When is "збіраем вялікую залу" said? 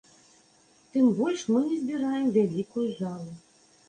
1.81-3.31